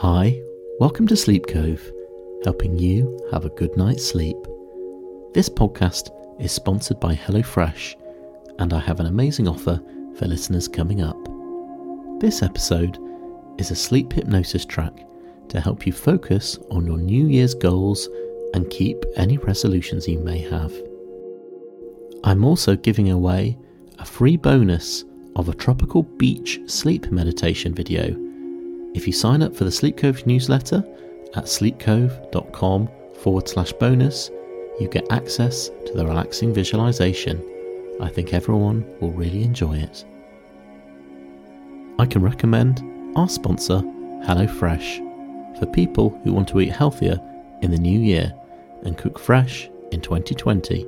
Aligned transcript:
Hi, 0.00 0.40
welcome 0.78 1.08
to 1.08 1.16
Sleep 1.16 1.48
Cove, 1.48 1.82
helping 2.44 2.78
you 2.78 3.18
have 3.32 3.44
a 3.44 3.50
good 3.50 3.76
night's 3.76 4.06
sleep. 4.06 4.36
This 5.34 5.48
podcast 5.48 6.10
is 6.40 6.52
sponsored 6.52 7.00
by 7.00 7.16
HelloFresh, 7.16 7.96
and 8.60 8.72
I 8.72 8.78
have 8.78 9.00
an 9.00 9.06
amazing 9.06 9.48
offer 9.48 9.82
for 10.14 10.26
listeners 10.28 10.68
coming 10.68 11.02
up. 11.02 11.18
This 12.20 12.44
episode 12.44 12.96
is 13.58 13.72
a 13.72 13.74
sleep 13.74 14.12
hypnosis 14.12 14.64
track 14.64 15.04
to 15.48 15.60
help 15.60 15.84
you 15.84 15.92
focus 15.92 16.60
on 16.70 16.86
your 16.86 16.98
New 16.98 17.26
Year's 17.26 17.54
goals 17.54 18.08
and 18.54 18.70
keep 18.70 19.04
any 19.16 19.36
resolutions 19.38 20.06
you 20.06 20.20
may 20.20 20.38
have. 20.38 20.72
I'm 22.22 22.44
also 22.44 22.76
giving 22.76 23.10
away 23.10 23.58
a 23.98 24.04
free 24.04 24.36
bonus 24.36 25.04
of 25.34 25.48
a 25.48 25.54
tropical 25.54 26.04
beach 26.04 26.60
sleep 26.66 27.10
meditation 27.10 27.74
video 27.74 28.27
if 28.98 29.06
you 29.06 29.12
sign 29.12 29.44
up 29.44 29.54
for 29.54 29.62
the 29.62 29.70
Sleep 29.70 29.96
Cove 29.96 30.26
newsletter 30.26 30.84
at 31.36 31.44
sleepcove.com 31.44 32.88
forward 33.20 33.48
slash 33.48 33.72
bonus, 33.74 34.28
you 34.80 34.88
get 34.88 35.12
access 35.12 35.68
to 35.86 35.92
the 35.94 36.04
relaxing 36.04 36.52
visualization. 36.52 37.40
I 38.00 38.08
think 38.08 38.34
everyone 38.34 38.84
will 38.98 39.12
really 39.12 39.44
enjoy 39.44 39.76
it. 39.76 40.04
I 42.00 42.06
can 42.06 42.22
recommend 42.22 42.82
our 43.16 43.28
sponsor, 43.28 43.82
HelloFresh, 44.26 45.60
for 45.60 45.66
people 45.66 46.20
who 46.24 46.32
want 46.32 46.48
to 46.48 46.60
eat 46.60 46.72
healthier 46.72 47.20
in 47.62 47.70
the 47.70 47.78
new 47.78 48.00
year 48.00 48.34
and 48.82 48.98
cook 48.98 49.16
fresh 49.16 49.70
in 49.92 50.00
2020. 50.00 50.84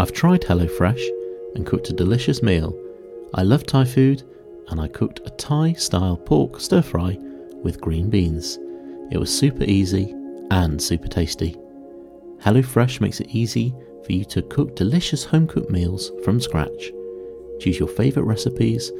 I've 0.00 0.10
tried 0.10 0.40
HelloFresh 0.40 1.06
and 1.54 1.64
cooked 1.64 1.90
a 1.90 1.92
delicious 1.92 2.42
meal. 2.42 2.76
I 3.32 3.44
love 3.44 3.64
Thai 3.64 3.84
food 3.84 4.24
and 4.70 4.80
I 4.80 4.88
cooked 4.88 5.20
a 5.24 5.30
Thai 5.30 5.74
style 5.74 6.16
pork 6.16 6.58
stir 6.58 6.82
fry 6.82 7.16
with 7.62 7.80
green 7.80 8.10
beans. 8.10 8.58
It 9.10 9.18
was 9.18 9.36
super 9.36 9.64
easy 9.64 10.14
and 10.50 10.80
super 10.80 11.08
tasty. 11.08 11.56
HelloFresh 12.40 13.00
makes 13.00 13.20
it 13.20 13.30
easy 13.30 13.74
for 14.04 14.12
you 14.12 14.24
to 14.26 14.42
cook 14.42 14.76
delicious 14.76 15.24
home 15.24 15.46
cooked 15.46 15.70
meals 15.70 16.12
from 16.24 16.40
scratch. 16.40 16.92
Choose 17.60 17.78
your 17.78 17.88
favourite 17.88 18.26
recipes 18.26 18.92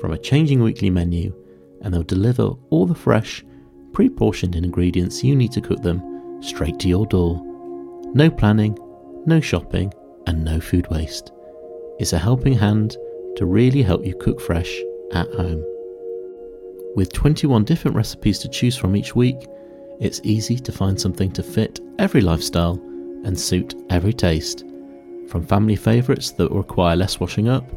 from 0.00 0.12
a 0.12 0.18
changing 0.18 0.62
weekly 0.62 0.90
menu, 0.90 1.34
and 1.82 1.92
they'll 1.92 2.02
deliver 2.02 2.52
all 2.70 2.86
the 2.86 2.94
fresh, 2.94 3.44
pre 3.92 4.08
portioned 4.08 4.56
ingredients 4.56 5.22
you 5.22 5.36
need 5.36 5.52
to 5.52 5.60
cook 5.60 5.82
them 5.82 6.42
straight 6.42 6.78
to 6.80 6.88
your 6.88 7.06
door. 7.06 7.42
No 8.14 8.30
planning, 8.30 8.78
no 9.26 9.40
shopping, 9.40 9.92
and 10.26 10.44
no 10.44 10.60
food 10.60 10.88
waste. 10.90 11.32
It's 11.98 12.12
a 12.12 12.18
helping 12.18 12.54
hand 12.54 12.96
to 13.36 13.46
really 13.46 13.82
help 13.82 14.04
you 14.04 14.16
cook 14.16 14.40
fresh 14.40 14.80
at 15.12 15.32
home. 15.34 15.64
With 16.96 17.12
21 17.12 17.64
different 17.64 17.94
recipes 17.94 18.38
to 18.38 18.48
choose 18.48 18.74
from 18.74 18.96
each 18.96 19.14
week, 19.14 19.46
it's 20.00 20.22
easy 20.24 20.58
to 20.58 20.72
find 20.72 20.98
something 20.98 21.30
to 21.32 21.42
fit 21.42 21.78
every 21.98 22.22
lifestyle 22.22 22.80
and 23.22 23.38
suit 23.38 23.74
every 23.90 24.14
taste. 24.14 24.64
From 25.28 25.46
family 25.46 25.76
favourites 25.76 26.30
that 26.30 26.50
require 26.50 26.96
less 26.96 27.20
washing 27.20 27.50
up, 27.50 27.70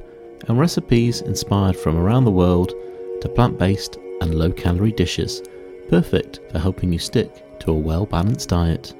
and 0.47 0.57
recipes 0.57 1.19
inspired 1.19 1.75
from 1.75 1.97
around 1.97 2.23
the 2.23 2.31
world 2.31 2.73
to 3.19 3.27
plant 3.27 3.59
based 3.59 3.97
and 4.21 4.35
low 4.35 4.53
calorie 4.53 4.93
dishes, 4.93 5.41
perfect 5.89 6.39
for 6.49 6.59
helping 6.59 6.93
you 6.93 6.99
stick 6.99 7.59
to 7.59 7.71
a 7.71 7.77
well 7.77 8.05
balanced 8.05 8.47
diet. 8.47 8.95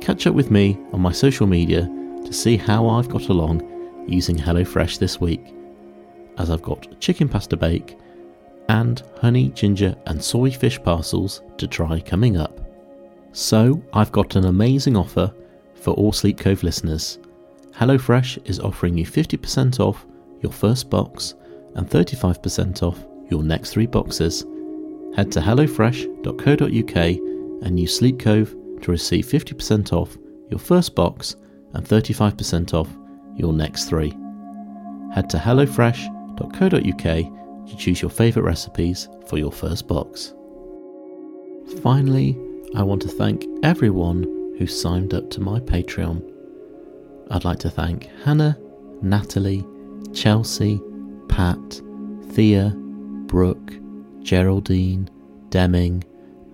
Catch 0.00 0.26
up 0.26 0.34
with 0.34 0.50
me 0.50 0.78
on 0.94 1.02
my 1.02 1.12
social 1.12 1.46
media 1.46 1.82
to 2.24 2.32
see 2.32 2.56
how 2.56 2.88
I've 2.88 3.10
got 3.10 3.28
along 3.28 3.60
using 4.08 4.36
HelloFresh 4.36 4.98
this 4.98 5.20
week, 5.20 5.54
as 6.38 6.48
I've 6.50 6.62
got 6.62 6.98
chicken 6.98 7.28
pasta 7.28 7.58
bake 7.58 7.98
and 8.68 9.02
honey, 9.20 9.50
ginger, 9.50 9.94
and 10.06 10.22
soy 10.22 10.50
fish 10.50 10.82
parcels 10.82 11.42
to 11.58 11.66
try 11.66 12.00
coming 12.00 12.36
up. 12.36 12.60
So, 13.32 13.82
I've 13.92 14.12
got 14.12 14.36
an 14.36 14.46
amazing 14.46 14.96
offer 14.96 15.32
for 15.74 15.92
all 15.94 16.12
Sleep 16.12 16.38
Cove 16.38 16.62
listeners. 16.62 17.18
HelloFresh 17.72 18.48
is 18.48 18.60
offering 18.60 18.96
you 18.96 19.04
50% 19.04 19.80
off 19.80 20.06
your 20.40 20.52
first 20.52 20.88
box 20.88 21.34
and 21.74 21.88
35% 21.88 22.82
off 22.82 23.04
your 23.30 23.42
next 23.42 23.70
three 23.70 23.86
boxes. 23.86 24.44
Head 25.16 25.32
to 25.32 25.40
hellofresh.co.uk 25.40 26.96
and 27.66 27.80
use 27.80 27.96
Sleep 27.96 28.18
Cove 28.18 28.54
to 28.82 28.90
receive 28.90 29.26
50% 29.26 29.92
off 29.92 30.16
your 30.50 30.60
first 30.60 30.94
box 30.94 31.36
and 31.72 31.86
35% 31.86 32.74
off 32.74 32.88
your 33.36 33.52
next 33.52 33.86
three. 33.86 34.10
Head 35.12 35.28
to 35.30 35.38
hellofresh.co.uk 35.38 37.43
to 37.68 37.76
choose 37.76 38.00
your 38.02 38.10
favourite 38.10 38.46
recipes 38.46 39.08
for 39.26 39.38
your 39.38 39.52
first 39.52 39.88
box. 39.88 40.34
Finally, 41.82 42.38
I 42.76 42.82
want 42.82 43.02
to 43.02 43.08
thank 43.08 43.46
everyone 43.62 44.22
who 44.58 44.66
signed 44.66 45.14
up 45.14 45.30
to 45.30 45.40
my 45.40 45.60
Patreon. 45.60 46.22
I'd 47.30 47.44
like 47.44 47.58
to 47.60 47.70
thank 47.70 48.10
Hannah, 48.24 48.58
Natalie, 49.02 49.64
Chelsea, 50.12 50.80
Pat, 51.28 51.80
Thea, 52.32 52.72
Brooke, 53.26 53.72
Geraldine, 54.22 55.08
Deming, 55.48 56.04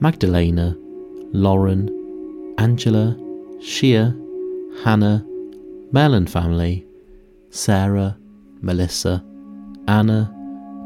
Magdalena, 0.01 0.77
Lauren, 1.33 2.55
Angela, 2.59 3.17
Shia, 3.59 4.15
Hannah, 4.85 5.25
Mel 5.93 6.25
family, 6.27 6.87
Sarah, 7.51 8.17
Melissa, 8.61 9.25
Anna, 9.89 10.33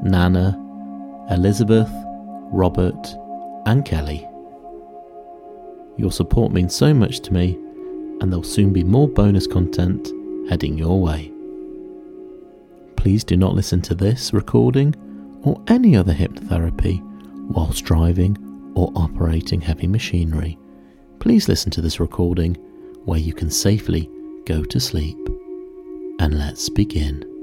Nana, 0.04 0.60
Elizabeth, 1.30 1.90
Robert, 2.52 3.16
and 3.66 3.84
Kelly. 3.84 4.28
Your 5.96 6.12
support 6.12 6.52
means 6.52 6.74
so 6.74 6.92
much 6.92 7.20
to 7.20 7.32
me, 7.32 7.54
and 8.20 8.30
there'll 8.30 8.42
soon 8.42 8.72
be 8.72 8.84
more 8.84 9.08
bonus 9.08 9.46
content 9.46 10.10
heading 10.48 10.76
your 10.76 11.00
way. 11.00 11.32
Please 12.96 13.24
do 13.24 13.36
not 13.36 13.54
listen 13.54 13.80
to 13.82 13.94
this 13.94 14.32
recording 14.32 14.94
or 15.42 15.60
any 15.68 15.96
other 15.96 16.14
hypnotherapy 16.14 17.00
whilst 17.50 17.84
driving 17.84 18.36
or 18.74 18.92
operating 18.96 19.60
heavy 19.60 19.86
machinery. 19.86 20.58
Please 21.20 21.48
listen 21.48 21.70
to 21.70 21.80
this 21.80 22.00
recording 22.00 22.54
where 23.04 23.18
you 23.18 23.32
can 23.32 23.50
safely 23.50 24.10
go 24.46 24.64
to 24.64 24.80
sleep. 24.80 25.18
And 26.18 26.38
let's 26.38 26.68
begin. 26.68 27.33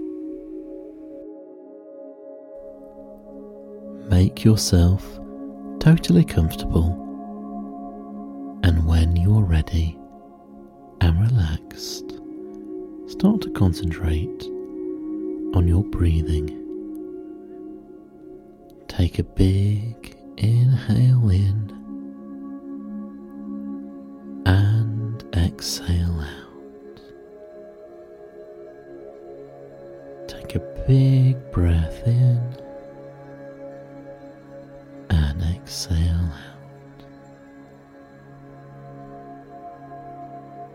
Make 4.12 4.44
yourself 4.44 5.04
totally 5.80 6.26
comfortable, 6.26 6.92
and 8.62 8.86
when 8.86 9.16
you're 9.16 9.42
ready 9.42 9.98
and 11.00 11.18
relaxed, 11.22 12.20
start 13.08 13.40
to 13.44 13.50
concentrate 13.52 14.44
on 15.56 15.66
your 15.66 15.86
breathing. 15.86 16.50
Take 18.90 19.18
a 19.18 19.24
big 19.24 20.18
inhale 20.36 21.30
in 21.30 21.72
and 24.46 25.24
exhale 25.38 26.20
out. 26.20 27.02
Take 30.28 30.56
a 30.56 30.84
big 30.86 31.38
breath 31.54 32.06
in 32.06 32.58
exhale 35.16 36.32
out. 36.34 37.04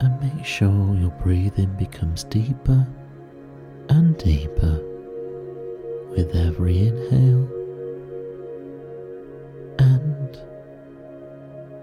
And 0.00 0.20
make 0.20 0.44
sure 0.44 0.94
your 0.96 1.10
breathing 1.22 1.74
becomes 1.78 2.24
deeper 2.24 2.86
and 3.88 4.16
deeper 4.18 4.80
with 6.10 6.34
every 6.34 6.88
inhale 6.88 7.48
and 9.78 10.38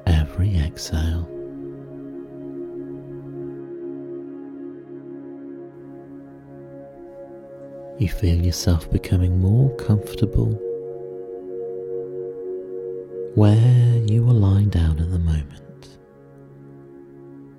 every 0.06 0.57
exhale. 0.57 1.30
You 8.00 8.10
feel 8.10 8.44
yourself 8.44 8.92
becoming 8.92 9.39
more 9.39 9.75
comfortable 9.78 10.60
where 13.35 13.97
you 14.07 14.24
are 14.30 14.33
lying 14.33 14.69
down 14.69 15.00
at 15.00 15.09
the 15.09 15.18
moment. 15.18 15.97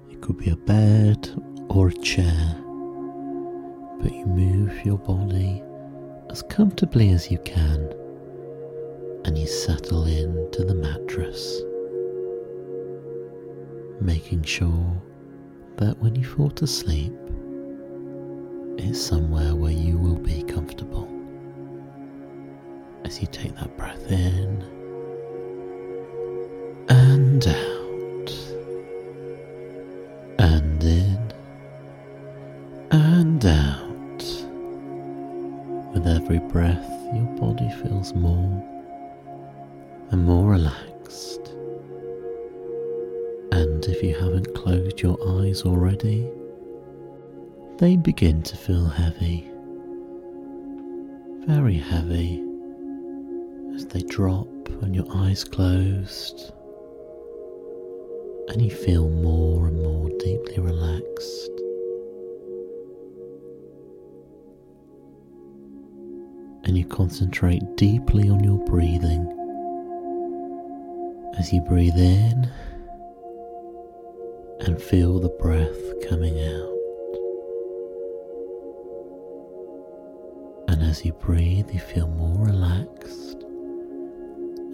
It 0.08 0.20
could 0.20 0.38
be 0.38 0.50
a 0.50 0.56
bed 0.56 1.28
or 1.68 1.88
a 1.88 1.92
chair, 1.94 2.56
but 4.00 4.12
you 4.12 4.24
move 4.24 4.86
your 4.86 4.98
body 4.98 5.64
as 6.30 6.42
comfortably 6.42 7.10
as 7.10 7.28
you 7.28 7.38
can 7.38 7.92
and 9.24 9.36
you 9.36 9.48
settle 9.48 10.04
into 10.06 10.64
the 10.64 10.76
mattress, 10.76 11.60
making 14.00 14.44
sure 14.44 15.02
that 15.78 15.98
when 15.98 16.14
you 16.14 16.24
fall 16.24 16.50
to 16.50 16.68
sleep, 16.68 17.12
it's 18.78 19.00
somewhere 19.00 19.56
where 19.56 19.72
you 19.72 19.98
will 19.98 20.18
be 20.18 20.44
comfortable. 20.44 21.08
As 23.04 23.20
you 23.20 23.26
take 23.26 23.56
that 23.56 23.76
breath 23.76 24.08
in 24.08 24.83
and 27.46 27.56
out, 27.56 28.32
and 30.38 30.84
in 30.84 31.32
and 32.90 33.44
out. 33.44 34.24
With 35.92 36.06
every 36.06 36.38
breath, 36.38 36.90
your 37.12 37.24
body 37.38 37.70
feels 37.82 38.14
more 38.14 38.62
and 40.10 40.24
more 40.24 40.50
relaxed. 40.50 41.48
And 43.52 43.84
if 43.86 44.02
you 44.02 44.14
haven't 44.14 44.54
closed 44.54 45.00
your 45.00 45.18
eyes 45.40 45.62
already, 45.62 46.28
they 47.78 47.96
begin 47.96 48.42
to 48.42 48.56
feel 48.56 48.86
heavy, 48.86 49.50
very 51.46 51.78
heavy, 51.78 52.42
as 53.74 53.86
they 53.86 54.02
drop 54.02 54.48
and 54.82 54.94
your 54.94 55.06
eyes 55.14 55.44
closed, 55.44 56.52
and 58.54 58.62
you 58.62 58.70
feel 58.70 59.08
more 59.08 59.66
and 59.66 59.82
more 59.82 60.08
deeply 60.20 60.60
relaxed. 60.60 61.50
And 66.62 66.78
you 66.78 66.86
concentrate 66.86 67.62
deeply 67.74 68.28
on 68.28 68.44
your 68.44 68.64
breathing 68.64 69.26
as 71.36 71.52
you 71.52 71.62
breathe 71.62 71.96
in 71.96 72.48
and 74.60 74.80
feel 74.80 75.18
the 75.18 75.30
breath 75.30 76.08
coming 76.08 76.38
out. 76.38 76.70
And 80.68 80.80
as 80.88 81.04
you 81.04 81.12
breathe, 81.14 81.72
you 81.72 81.80
feel 81.80 82.06
more 82.06 82.46
relaxed, 82.46 83.42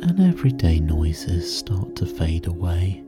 and 0.02 0.20
everyday 0.20 0.80
noises 0.80 1.56
start 1.58 1.96
to 1.96 2.04
fade 2.04 2.46
away. 2.46 3.04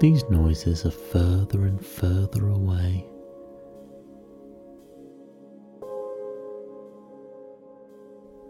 These 0.00 0.28
noises 0.28 0.84
are 0.84 0.90
further 0.90 1.64
and 1.64 1.84
further 1.84 2.48
away. 2.48 3.06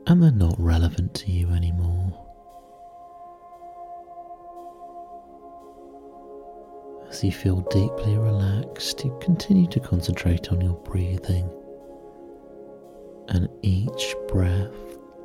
And 0.07 0.23
they're 0.23 0.33
not 0.33 0.57
relevant 0.59 1.15
to 1.15 1.31
you 1.31 1.51
anymore. 1.51 2.21
As 7.09 7.23
you 7.23 7.31
feel 7.31 7.61
deeply 7.71 8.17
relaxed, 8.19 9.05
you 9.05 9.17
continue 9.21 9.69
to 9.69 9.81
concentrate 9.81 10.51
on 10.51 10.61
your 10.61 10.75
breathing, 10.79 11.49
and 13.29 13.49
each 13.63 14.17
breath 14.29 14.75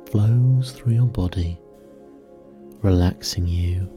flows 0.08 0.72
through 0.72 0.92
your 0.94 1.06
body, 1.06 1.60
relaxing 2.82 3.46
you, 3.46 3.90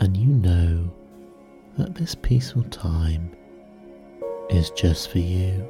and 0.00 0.16
you 0.16 0.26
know 0.26 0.92
that 1.78 1.94
this 1.94 2.14
peaceful 2.14 2.64
time 2.64 3.30
is 4.50 4.70
just 4.70 5.10
for 5.10 5.18
you. 5.18 5.66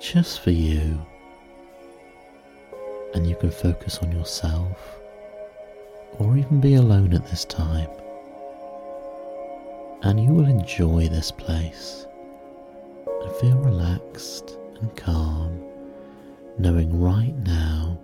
Just 0.00 0.40
for 0.40 0.50
you. 0.50 1.04
And 3.14 3.26
you 3.26 3.36
can 3.36 3.50
focus 3.50 3.98
on 3.98 4.12
yourself 4.12 4.98
or 6.18 6.36
even 6.36 6.60
be 6.60 6.74
alone 6.74 7.12
at 7.14 7.26
this 7.26 7.44
time 7.44 7.88
and 10.04 10.22
you 10.22 10.30
will 10.34 10.44
enjoy 10.44 11.08
this 11.08 11.30
place 11.30 12.06
and 13.06 13.36
feel 13.36 13.56
relaxed 13.56 14.58
and 14.80 14.94
calm, 14.96 15.58
knowing 16.58 17.00
right 17.00 17.34
now 17.38 17.98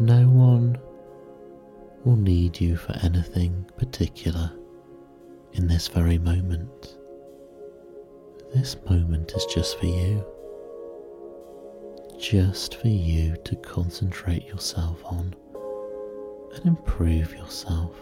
no 0.00 0.22
one 0.28 0.78
will 2.06 2.16
need 2.16 2.60
you 2.60 2.76
for 2.76 2.92
anything 3.02 3.68
particular 3.76 4.52
in 5.54 5.66
this 5.66 5.88
very 5.88 6.18
moment. 6.18 6.96
This 8.54 8.76
moment 8.88 9.32
is 9.32 9.44
just 9.46 9.76
for 9.80 9.86
you. 9.86 10.24
Just 12.16 12.76
for 12.76 12.86
you 12.86 13.36
to 13.44 13.56
concentrate 13.56 14.46
yourself 14.46 15.04
on 15.04 15.34
and 16.54 16.64
improve 16.64 17.34
yourself. 17.34 17.96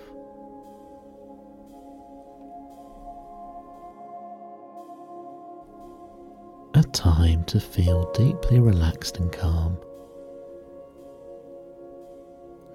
a 6.76 6.82
time 6.82 7.44
to 7.44 7.60
feel 7.60 8.10
deeply 8.14 8.58
relaxed 8.58 9.18
and 9.18 9.30
calm. 9.30 9.78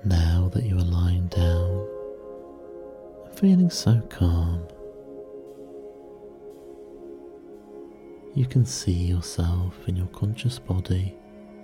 Now 0.06 0.50
that 0.54 0.64
you 0.64 0.78
are 0.78 0.82
lying 0.82 1.28
down 1.28 1.86
and 3.26 3.38
feeling 3.38 3.70
so 3.70 4.00
calm, 4.10 4.66
you 8.34 8.46
can 8.46 8.66
see 8.66 8.94
yourself 8.94 9.76
in 9.88 9.98
your 9.98 10.08
conscious 10.08 10.58
body 10.58 11.14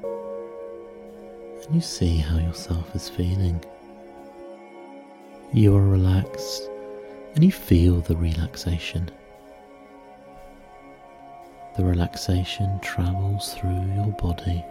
and 0.04 1.76
you 1.76 1.80
see 1.80 2.18
how 2.18 2.38
yourself 2.38 2.94
is 2.94 3.08
feeling. 3.08 3.64
You 5.54 5.78
are 5.78 5.88
relaxed 5.88 6.70
and 7.36 7.44
you 7.44 7.54
feel 7.54 8.02
the 8.02 8.18
relaxation. 8.18 9.10
The 11.78 11.86
relaxation 11.86 12.82
travels 12.82 13.54
through 13.54 13.94
your 13.96 14.12
body 14.18 14.66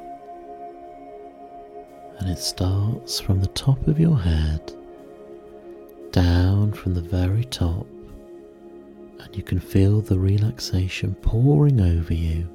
and 2.19 2.31
it 2.31 2.38
starts 2.38 3.20
from 3.20 3.40
the 3.40 3.49
top 3.49 3.87
of 3.88 3.99
your 3.99 4.19
head 4.19 4.72
down 6.12 6.72
from 6.72 6.94
the 6.94 7.00
very 7.00 7.44
top, 7.44 7.87
and 9.19 9.37
you 9.37 9.43
can 9.43 9.58
feel 9.58 10.00
the 10.00 10.19
relaxation 10.19 11.14
pouring 11.16 11.81
over 11.81 12.14
you 12.14 12.49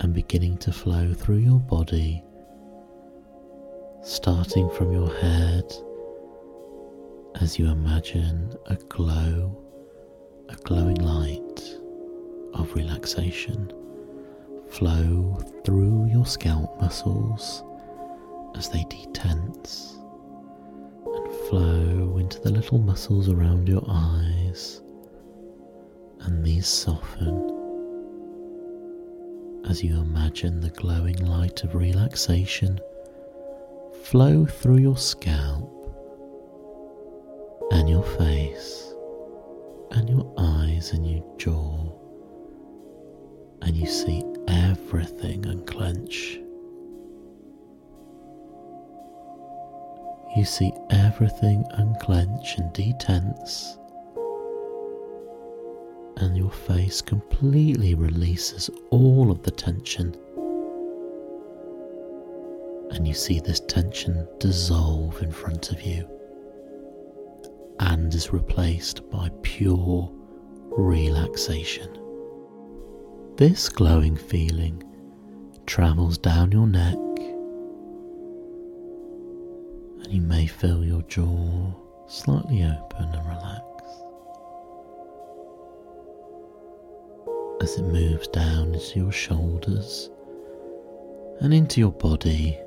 and 0.00 0.14
beginning 0.14 0.56
to 0.58 0.72
flow 0.72 1.12
through 1.12 1.38
your 1.38 1.58
body, 1.58 2.22
starting 4.04 4.70
from 4.70 4.92
your 4.92 5.12
head 5.16 5.64
as 7.40 7.58
you 7.58 7.66
imagine 7.66 8.54
a 8.66 8.76
glow, 8.76 9.60
a 10.48 10.54
glowing 10.56 11.00
light 11.00 11.76
of 12.54 12.72
relaxation 12.74 13.72
flow 14.68 15.38
through 15.64 16.06
your 16.06 16.24
scalp 16.24 16.80
muscles 16.80 17.64
as 18.56 18.68
they 18.68 18.84
detense 18.84 19.94
and 21.06 21.32
flow 21.48 22.18
into 22.18 22.40
the 22.40 22.50
little 22.50 22.78
muscles 22.78 23.28
around 23.28 23.68
your 23.68 23.84
eyes, 23.88 24.82
and 26.20 26.44
these 26.44 26.66
soften 26.66 27.58
as 29.68 29.82
you 29.82 29.96
imagine 30.00 30.60
the 30.60 30.70
glowing 30.70 31.16
light 31.24 31.62
of 31.62 31.74
relaxation 31.74 32.80
flow 34.04 34.44
through 34.44 34.78
your 34.78 34.96
scalp 34.96 35.70
and 37.70 37.88
your 37.88 38.02
face 38.02 38.92
and 39.92 40.08
your 40.08 40.34
eyes 40.36 40.92
and 40.92 41.08
your 41.08 41.24
jaw 41.38 41.92
and 43.62 43.76
you 43.76 43.86
see 43.86 44.22
everything 44.48 45.46
unclench. 45.46 46.41
You 50.42 50.46
see 50.46 50.72
everything 50.90 51.64
unclench 51.70 52.58
and 52.58 52.74
detense, 52.74 53.78
and 56.16 56.36
your 56.36 56.50
face 56.50 57.00
completely 57.00 57.94
releases 57.94 58.68
all 58.90 59.30
of 59.30 59.44
the 59.44 59.52
tension. 59.52 60.16
And 62.90 63.06
you 63.06 63.14
see 63.14 63.38
this 63.38 63.60
tension 63.60 64.26
dissolve 64.40 65.22
in 65.22 65.30
front 65.30 65.70
of 65.70 65.80
you 65.80 66.08
and 67.78 68.12
is 68.12 68.32
replaced 68.32 69.08
by 69.10 69.30
pure 69.42 70.10
relaxation. 70.76 71.88
This 73.36 73.68
glowing 73.68 74.16
feeling 74.16 74.82
travels 75.66 76.18
down 76.18 76.50
your 76.50 76.66
neck, 76.66 76.98
you 80.12 80.20
may 80.20 80.46
feel 80.46 80.84
your 80.84 81.02
jaw 81.02 81.72
slightly 82.06 82.62
open 82.62 83.14
and 83.14 83.26
relax 83.26 83.62
as 87.62 87.78
it 87.78 87.84
moves 87.84 88.28
down 88.28 88.74
into 88.74 88.98
your 89.00 89.12
shoulders 89.12 90.10
and 91.40 91.54
into 91.54 91.80
your 91.80 91.92
body. 91.92 92.58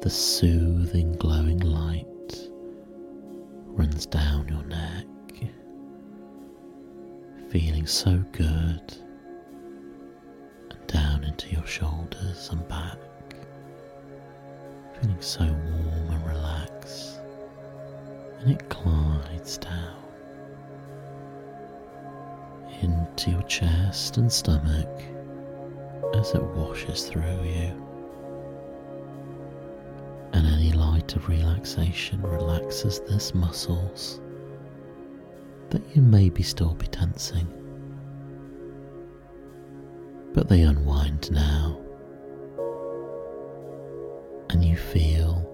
The 0.00 0.10
soothing 0.10 1.12
glowing 1.12 1.60
light 1.60 2.06
runs 3.66 4.06
down 4.06 4.48
your 4.48 4.64
neck 4.64 5.06
feeling 7.50 7.86
so 7.86 8.22
good, 8.32 8.82
and 10.70 10.86
down 10.86 11.24
into 11.24 11.48
your 11.48 11.66
shoulders 11.66 12.50
and 12.50 12.66
back, 12.68 12.98
feeling 15.00 15.20
so 15.20 15.44
warm 15.44 16.10
and 16.10 16.26
relaxed, 16.26 17.20
and 18.40 18.50
it 18.52 18.68
glides 18.68 19.58
down 19.58 19.94
into 22.82 23.30
your 23.30 23.42
chest 23.42 24.16
and 24.18 24.30
stomach 24.30 24.88
as 26.14 26.32
it 26.34 26.42
washes 26.42 27.04
through 27.08 27.42
you. 27.44 27.84
And 30.32 30.46
any 30.46 30.72
light 30.72 31.16
of 31.16 31.28
relaxation 31.28 32.22
relaxes 32.22 33.00
these 33.08 33.34
muscles 33.34 34.20
that 35.70 35.82
you 35.94 36.02
maybe 36.02 36.42
still 36.42 36.74
be 36.74 36.86
tensing. 36.86 37.46
But 40.32 40.48
they 40.48 40.62
unwind 40.62 41.30
now, 41.32 41.80
and 44.50 44.64
you 44.64 44.76
feel 44.76 45.44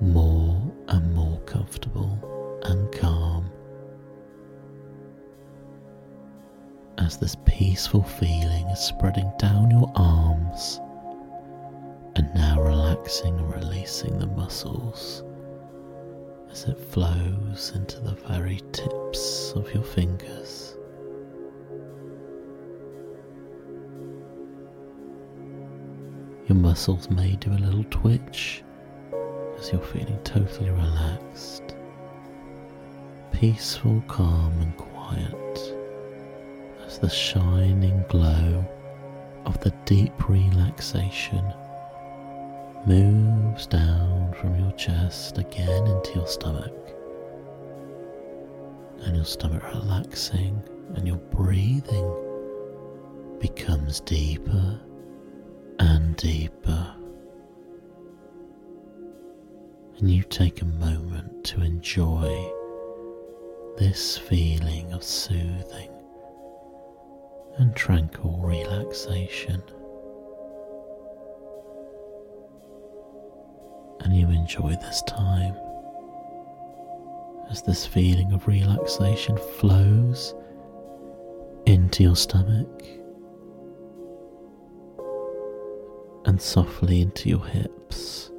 more 0.00 0.60
and 0.88 1.14
more 1.14 1.38
comfortable 1.40 2.18
and 2.64 2.90
calm 2.92 3.50
as 6.98 7.16
this 7.18 7.36
peaceful 7.44 8.02
feeling 8.02 8.66
is 8.68 8.78
spreading 8.78 9.30
down 9.38 9.70
your 9.70 9.90
arms 9.94 10.80
and 12.16 12.32
now 12.34 12.60
relaxing 12.60 13.38
and 13.38 13.54
releasing 13.54 14.18
the 14.18 14.26
muscles 14.26 15.22
as 16.50 16.64
it 16.64 16.78
flows 16.78 17.72
into 17.74 18.00
the 18.00 18.14
very 18.28 18.60
tips 18.72 19.52
of 19.56 19.72
your 19.72 19.82
fingers. 19.82 20.71
Your 26.52 26.60
muscles 26.60 27.08
may 27.08 27.34
do 27.36 27.50
a 27.50 27.64
little 27.64 27.84
twitch 27.84 28.62
as 29.58 29.72
you're 29.72 29.80
feeling 29.80 30.18
totally 30.22 30.68
relaxed, 30.68 31.62
peaceful, 33.32 34.04
calm, 34.06 34.52
and 34.60 34.76
quiet 34.76 35.74
as 36.84 36.98
the 36.98 37.08
shining 37.08 38.04
glow 38.10 38.66
of 39.46 39.58
the 39.60 39.70
deep 39.86 40.28
relaxation 40.28 41.42
moves 42.86 43.66
down 43.66 44.34
from 44.34 44.54
your 44.60 44.72
chest 44.72 45.38
again 45.38 45.86
into 45.86 46.12
your 46.16 46.26
stomach. 46.26 46.76
And 49.04 49.16
your 49.16 49.24
stomach 49.24 49.62
relaxing, 49.72 50.62
and 50.96 51.08
your 51.08 51.16
breathing 51.16 52.12
becomes 53.40 54.00
deeper 54.00 54.78
and 55.78 56.16
deeper. 56.16 56.94
And 59.98 60.10
you 60.10 60.22
take 60.24 60.62
a 60.62 60.66
moment 60.66 61.44
to 61.44 61.62
enjoy 61.62 62.50
this 63.78 64.18
feeling 64.18 64.92
of 64.92 65.02
soothing 65.02 65.90
and 67.58 67.74
tranquil 67.76 68.38
relaxation. 68.42 69.62
and 74.04 74.16
you 74.16 74.28
enjoy 74.30 74.76
this 74.76 75.02
time 75.02 75.56
as 77.50 77.62
this 77.62 77.86
feeling 77.86 78.32
of 78.32 78.46
relaxation 78.46 79.36
flows 79.58 80.34
into 81.66 82.02
your 82.02 82.16
stomach 82.16 82.84
and 86.24 86.40
softly 86.40 87.00
into 87.02 87.28
your 87.28 87.44
hips 87.44 88.30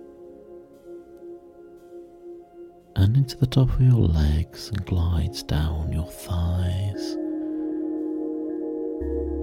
and 2.95 3.17
into 3.17 3.37
the 3.37 3.47
top 3.47 3.69
of 3.73 3.81
your 3.81 4.07
legs 4.07 4.69
and 4.69 4.85
glides 4.85 5.43
down 5.43 5.91
your 5.91 6.09
thighs. 6.09 7.13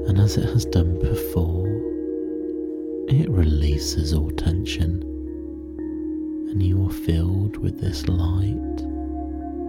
And 0.08 0.18
as 0.18 0.36
it 0.36 0.44
has 0.44 0.64
done 0.64 0.98
before, 0.98 1.68
it 3.08 3.28
releases 3.28 4.12
all 4.12 4.30
tension 4.30 5.02
and 6.50 6.62
you 6.62 6.84
are 6.86 6.92
filled 6.92 7.56
with 7.58 7.80
this 7.80 8.08
light 8.08 8.86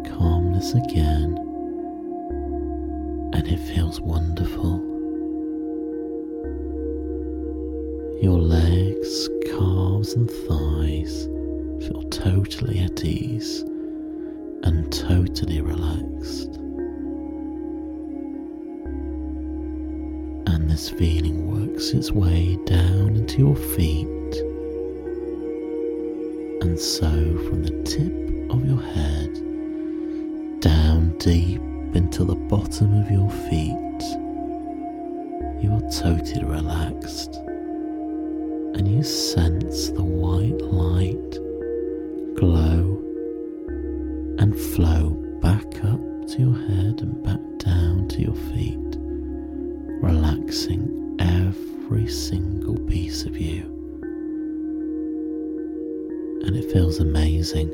calmness 0.06 0.74
again, 0.74 1.38
and 3.34 3.48
it 3.48 3.60
feels 3.60 4.00
wonderful. 4.02 4.91
Your 8.22 8.38
legs, 8.38 9.28
calves, 9.46 10.14
and 10.14 10.30
thighs 10.30 11.26
feel 11.80 12.04
totally 12.12 12.78
at 12.78 13.04
ease 13.04 13.62
and 14.62 14.94
totally 14.94 15.60
relaxed. 15.60 16.50
And 20.46 20.70
this 20.70 20.88
feeling 20.88 21.48
works 21.50 21.94
its 21.94 22.12
way 22.12 22.60
down 22.66 23.16
into 23.16 23.40
your 23.40 23.56
feet 23.56 24.08
and 26.62 26.80
so 26.80 27.10
from 27.50 27.64
the 27.64 27.82
tip 27.82 28.52
of 28.52 28.64
your 28.68 28.82
head 28.82 29.34
down 30.60 31.18
deep 31.18 31.60
into 31.96 32.24
the 32.24 32.36
bottom 32.36 33.02
of 33.02 33.10
your 33.10 33.32
feet, 33.32 34.04
you 35.64 35.74
are 35.74 35.90
totally 35.92 36.46
relaxed 36.46 37.40
and 38.74 38.88
you 38.88 39.04
sense 39.04 39.90
the 39.90 40.04
white 40.04 40.62
light 40.62 41.32
glow 42.36 42.98
and 44.40 44.58
flow 44.58 45.10
back 45.42 45.84
up 45.86 46.28
to 46.28 46.40
your 46.40 46.56
head 46.68 47.02
and 47.02 47.24
back 47.24 47.40
down 47.58 48.08
to 48.08 48.22
your 48.22 48.36
feet, 48.36 48.98
relaxing 50.02 51.18
every 51.20 52.08
single 52.08 52.78
piece 52.86 53.24
of 53.26 53.38
you 53.38 53.72
and 56.44 56.56
it 56.56 56.72
feels 56.72 57.00
amazing. 57.00 57.70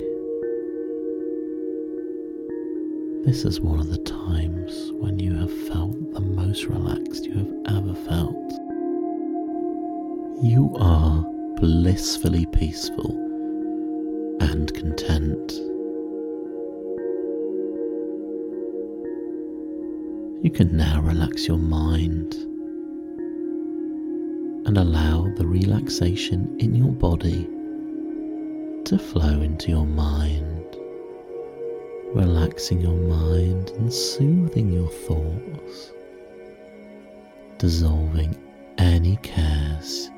This 3.25 3.45
is 3.45 3.61
one 3.61 3.79
of 3.79 3.89
the 3.89 3.97
times 3.99 4.91
when 4.93 5.19
you 5.19 5.33
have 5.35 5.51
felt 5.67 6.13
the 6.13 6.21
most 6.21 6.65
relaxed 6.65 6.96
You 10.41 10.71
are 10.75 11.23
blissfully 11.55 12.45
peaceful 12.45 13.09
and 14.39 14.71
content. 14.71 15.51
You 20.43 20.51
can 20.53 20.77
now 20.77 21.01
relax 21.01 21.47
your 21.47 21.57
mind 21.57 22.35
and 24.67 24.77
allow 24.77 25.27
the 25.37 25.47
relaxation 25.47 26.55
in 26.59 26.75
your 26.75 26.91
body 26.91 27.49
to 28.83 28.99
flow 28.99 29.41
into 29.41 29.71
your 29.71 29.87
mind, 29.87 30.77
relaxing 32.13 32.79
your 32.79 32.93
mind 32.93 33.71
and 33.71 33.91
soothing 33.91 34.71
your 34.71 34.89
thoughts, 34.89 35.93
dissolving 37.57 38.37
any 38.77 39.15
cares 39.23 40.11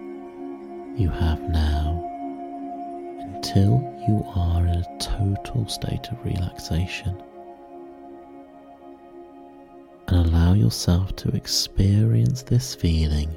you 0.99 1.09
have 1.09 1.41
now 1.49 2.03
until 3.21 3.81
you 4.07 4.23
are 4.35 4.67
in 4.67 4.75
a 4.75 4.97
total 4.99 5.67
state 5.67 6.07
of 6.11 6.23
relaxation. 6.25 7.15
And 10.07 10.27
allow 10.27 10.53
yourself 10.53 11.15
to 11.17 11.29
experience 11.29 12.43
this 12.43 12.75
feeling 12.75 13.35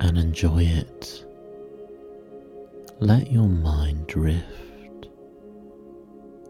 and 0.00 0.18
enjoy 0.18 0.62
it 0.62 1.24
let 3.00 3.30
your 3.30 3.48
mind 3.48 4.06
drift 4.06 5.08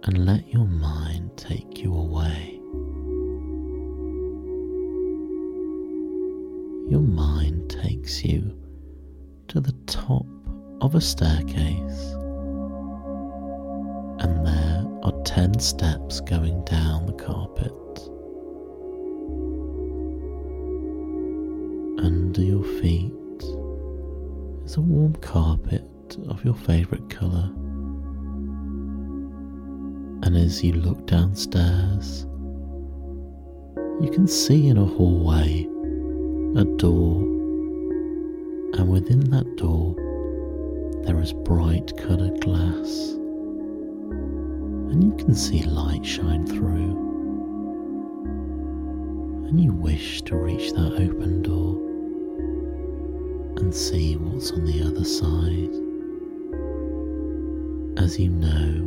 and 0.04 0.26
let 0.26 0.46
your 0.52 0.66
mind 0.66 1.30
take 1.36 1.78
you 1.78 1.92
away. 1.92 2.60
Your 6.90 7.00
mind 7.00 7.70
takes 7.70 8.22
you 8.22 8.54
to 9.48 9.60
the 9.60 9.72
top 9.86 10.26
of 10.80 10.94
a 10.94 11.00
staircase, 11.00 12.14
and 14.20 14.46
there 14.46 14.84
are 15.02 15.22
ten 15.24 15.58
steps 15.58 16.20
going 16.20 16.64
down 16.64 17.06
the 17.06 17.12
carpet. 17.12 17.72
Under 22.04 22.42
your 22.42 22.64
feet 22.80 23.12
is 24.64 24.76
a 24.76 24.80
warm 24.80 25.14
carpet 25.16 26.18
of 26.28 26.44
your 26.44 26.54
favourite 26.54 27.08
colour. 27.08 27.50
And 30.22 30.36
as 30.36 30.62
you 30.64 30.72
look 30.72 31.06
downstairs, 31.06 32.26
you 34.00 34.10
can 34.12 34.26
see 34.26 34.68
in 34.68 34.76
a 34.76 34.84
hallway 34.84 35.68
a 36.56 36.64
door, 36.76 37.23
and 38.84 38.92
within 38.92 39.30
that 39.30 39.56
door, 39.56 39.94
there 41.06 41.18
is 41.18 41.32
bright 41.32 41.96
coloured 41.96 42.38
glass, 42.42 43.12
and 44.92 45.02
you 45.02 45.16
can 45.16 45.34
see 45.34 45.62
light 45.62 46.04
shine 46.04 46.46
through. 46.46 46.92
And 49.48 49.58
you 49.58 49.72
wish 49.72 50.20
to 50.22 50.36
reach 50.36 50.72
that 50.72 51.00
open 51.00 51.40
door 51.40 51.76
and 53.56 53.74
see 53.74 54.16
what's 54.16 54.50
on 54.50 54.66
the 54.66 54.82
other 54.82 55.04
side. 55.04 55.72
As 58.04 58.20
you 58.20 58.28
know 58.28 58.86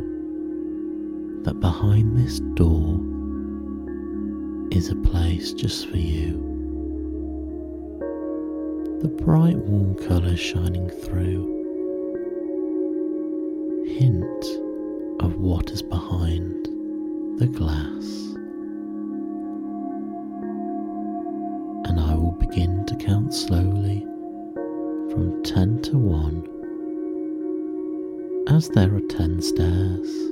that 1.42 1.58
behind 1.58 2.16
this 2.16 2.38
door 2.54 3.00
is 4.70 4.90
a 4.90 4.96
place 5.10 5.52
just 5.52 5.88
for 5.88 5.96
you. 5.96 6.47
The 9.00 9.06
bright 9.08 9.56
warm 9.56 9.94
colours 9.94 10.40
shining 10.40 10.90
through 10.90 11.54
hint 13.86 14.44
of 15.20 15.36
what 15.36 15.70
is 15.70 15.82
behind 15.82 16.66
the 17.38 17.46
glass. 17.46 18.34
And 21.88 22.00
I 22.00 22.16
will 22.16 22.36
begin 22.40 22.84
to 22.86 22.96
count 22.96 23.32
slowly 23.32 24.04
from 25.12 25.44
10 25.44 25.82
to 25.82 25.96
1 25.96 26.48
as 28.48 28.68
there 28.70 28.92
are 28.92 29.00
10 29.00 29.40
stairs. 29.42 30.27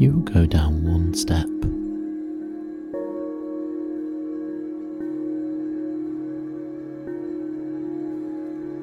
You 0.00 0.12
will 0.12 0.22
go 0.22 0.46
down 0.46 0.82
one 0.82 1.12
step. 1.12 1.44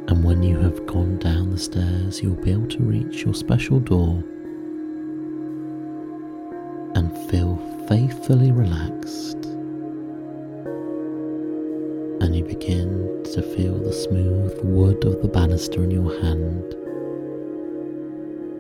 And 0.08 0.24
when 0.24 0.44
you 0.44 0.60
have 0.60 0.86
gone 0.86 1.18
down 1.18 1.50
the 1.50 1.58
stairs, 1.58 2.22
you'll 2.22 2.36
be 2.36 2.52
able 2.52 2.68
to 2.68 2.84
reach 2.84 3.24
your 3.24 3.34
special 3.34 3.80
door 3.80 4.24
and 6.94 7.12
feel 7.32 7.58
faithfully 7.90 8.52
relaxed. 8.52 9.44
And 12.22 12.36
you 12.36 12.44
begin 12.44 13.24
to 13.34 13.42
feel 13.42 13.80
the 13.80 13.92
smooth 13.92 14.56
wood 14.62 15.04
of 15.04 15.24
the 15.24 15.30
banister 15.30 15.84
in 15.84 15.90
your 15.90 16.22
hand. 16.22 16.76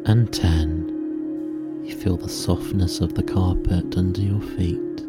And 0.07 0.33
10, 0.33 0.86
you 1.87 1.95
feel 1.95 2.17
the 2.17 2.27
softness 2.27 2.99
of 2.99 3.13
the 3.13 3.23
carpet 3.23 3.97
under 3.97 4.19
your 4.19 4.41
feet 4.41 5.05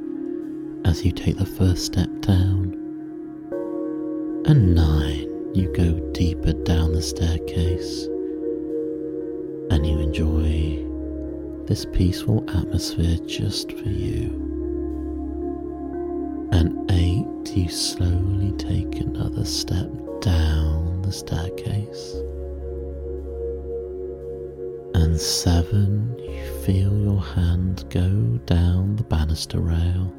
as 0.84 1.04
you 1.04 1.10
take 1.10 1.36
the 1.36 1.44
first 1.44 1.84
step 1.84 2.08
down. 2.20 2.72
And 4.46 4.76
9, 4.76 5.54
you 5.54 5.72
go 5.74 5.98
deeper 6.12 6.52
down 6.52 6.92
the 6.92 7.02
staircase 7.02 8.04
and 9.70 9.84
you 9.84 9.98
enjoy 9.98 10.84
this 11.66 11.84
peaceful 11.84 12.44
atmosphere 12.48 13.18
just 13.26 13.72
for 13.72 13.88
you. 13.88 14.30
And 16.52 16.90
eight, 16.92 17.56
you 17.56 17.68
slowly 17.68 18.52
take 18.52 19.00
another 19.00 19.44
step 19.44 19.90
down 20.20 21.02
the 21.02 21.12
staircase. 21.12 22.22
Seven, 25.18 26.16
you 26.16 26.46
feel 26.62 26.96
your 26.96 27.20
hand 27.20 27.84
go 27.90 28.38
down 28.46 28.94
the 28.94 29.02
banister 29.02 29.58
rail. 29.58 30.12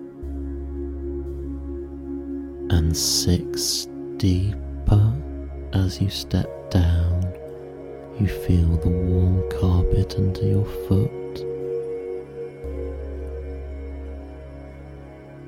And 2.69 2.95
six, 2.95 3.87
deeper 4.17 5.13
as 5.71 6.01
you 6.01 6.09
step 6.09 6.69
down, 6.69 7.33
you 8.19 8.27
feel 8.27 8.75
the 8.75 8.89
warm 8.89 9.49
carpet 9.49 10.15
under 10.17 10.45
your 10.45 10.65
foot. 10.65 11.39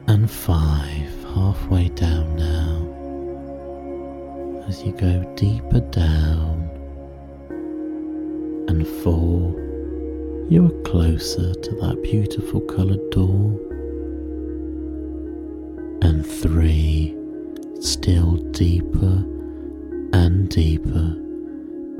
And 0.07 0.31
five, 0.31 1.25
halfway 1.35 1.89
down 1.89 2.37
now, 2.37 2.87
as 4.69 4.81
you 4.81 4.93
go 4.93 5.25
deeper 5.35 5.81
down. 5.81 6.60
And 8.67 8.87
four, 8.87 9.55
you 10.49 10.65
are 10.65 10.81
closer 10.83 11.53
to 11.53 11.71
that 11.81 12.01
beautiful 12.03 12.61
coloured 12.61 13.09
door. 13.09 13.59
And 16.01 16.25
three, 16.25 17.15
still 17.79 18.37
deeper 18.51 19.25
and 20.13 20.49
deeper, 20.49 21.15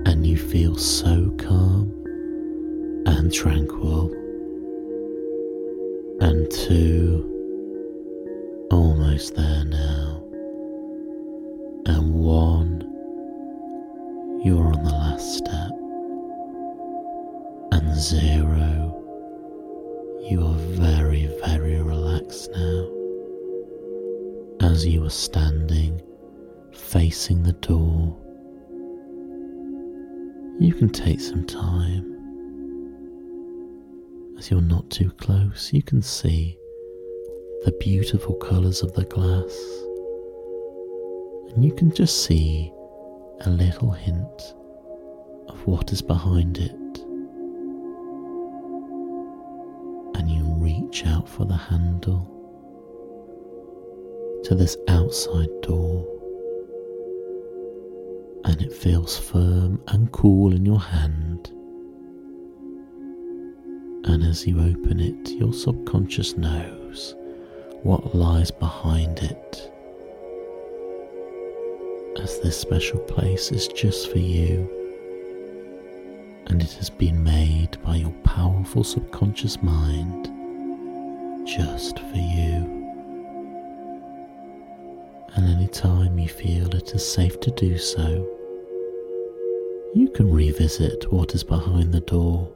and 0.06 0.26
you 0.26 0.38
feel 0.38 0.76
so 0.76 1.30
calm 1.38 1.92
and 3.06 3.34
tranquil. 3.34 4.12
And 6.22 6.52
two, 6.52 7.28
almost 8.70 9.36
there 9.36 9.66
now. 9.66 10.24
And 11.86 12.14
one, 12.14 12.82
you're 14.44 14.66
on 14.66 14.84
the 14.84 14.92
last 14.92 15.38
step. 15.38 15.81
Zero, 18.02 18.98
you 20.28 20.44
are 20.44 20.58
very, 20.58 21.28
very 21.46 21.80
relaxed 21.84 22.50
now. 22.52 22.90
As 24.60 24.88
you 24.88 25.06
are 25.06 25.10
standing 25.12 26.02
facing 26.74 27.44
the 27.44 27.54
door, 27.54 28.18
you 30.60 30.74
can 30.74 30.90
take 30.90 31.20
some 31.20 31.46
time. 31.46 32.08
As 34.36 34.50
you're 34.50 34.62
not 34.62 34.90
too 34.90 35.12
close, 35.12 35.72
you 35.72 35.84
can 35.84 36.02
see 36.02 36.58
the 37.66 37.72
beautiful 37.80 38.34
colours 38.34 38.82
of 38.82 38.94
the 38.94 39.06
glass, 39.06 39.56
and 41.54 41.64
you 41.64 41.72
can 41.72 41.94
just 41.94 42.26
see 42.26 42.74
a 43.42 43.50
little 43.52 43.92
hint 43.92 44.56
of 45.48 45.68
what 45.68 45.92
is 45.92 46.02
behind 46.02 46.58
it. 46.58 46.81
For 51.32 51.46
the 51.46 51.56
handle 51.56 52.28
to 54.44 54.54
this 54.54 54.76
outside 54.90 55.50
door, 55.62 56.06
and 58.44 58.62
it 58.62 58.74
feels 58.74 59.18
firm 59.18 59.82
and 59.88 60.12
cool 60.12 60.54
in 60.54 60.66
your 60.66 60.80
hand. 60.80 61.50
And 64.04 64.24
as 64.24 64.46
you 64.46 64.60
open 64.60 65.00
it, 65.00 65.30
your 65.30 65.54
subconscious 65.54 66.36
knows 66.36 67.16
what 67.84 68.14
lies 68.14 68.52
behind 68.52 69.20
it. 69.20 69.72
As 72.22 72.40
this 72.42 72.60
special 72.60 73.00
place 73.00 73.52
is 73.52 73.68
just 73.70 74.12
for 74.12 74.20
you, 74.20 74.70
and 76.48 76.62
it 76.62 76.74
has 76.74 76.90
been 76.90 77.24
made 77.24 77.78
by 77.84 77.96
your 77.96 78.14
powerful 78.24 78.84
subconscious 78.84 79.62
mind 79.62 80.41
just 81.56 82.00
for 82.00 82.18
you. 82.18 82.80
And 85.36 85.48
any 85.48 85.68
time 85.68 86.18
you 86.18 86.30
feel 86.30 86.74
it 86.76 86.94
is 86.96 87.08
safe 87.08 87.40
to 87.42 87.52
do 87.52 87.78
so, 87.78 88.06
you 89.94 90.10
can 90.16 90.32
revisit 90.32 91.12
what 91.12 91.36
is 91.36 91.44
behind 91.44 91.94
the 91.94 92.02
door, 92.02 92.52